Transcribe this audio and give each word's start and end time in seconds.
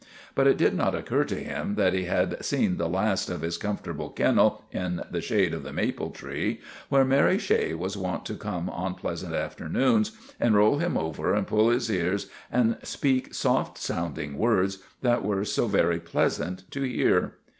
But 0.33 0.47
it 0.47 0.57
did 0.57 0.73
not 0.73 0.95
occur 0.95 1.23
to 1.25 1.35
him 1.35 1.75
that 1.75 1.93
he 1.93 2.05
had 2.05 2.43
seen 2.43 2.77
the 2.77 2.89
last 2.89 3.29
of 3.29 3.41
his 3.41 3.59
comfortable 3.59 4.09
kennel 4.09 4.63
in 4.71 5.03
the 5.11 5.21
shade 5.21 5.53
of 5.53 5.61
the 5.61 5.71
maple 5.71 6.09
tree, 6.09 6.59
where 6.89 7.05
Mary 7.05 7.37
Shea 7.37 7.75
was 7.75 7.95
wont 7.95 8.25
to 8.25 8.33
come 8.33 8.67
on 8.67 8.95
pleasant 8.95 9.35
afternoons 9.35 10.11
and 10.39 10.55
roll 10.55 10.79
him 10.79 10.97
over 10.97 11.35
and 11.35 11.45
pull 11.45 11.69
his 11.69 11.87
ears 11.91 12.31
and 12.51 12.77
speak 12.81 13.35
soft 13.35 13.77
sounding 13.77 14.39
words 14.39 14.79
that 15.03 15.23
were 15.23 15.45
so 15.45 15.67
very 15.67 15.99
pleasant 15.99 16.63
to 16.71 16.81
hear. 16.81 17.33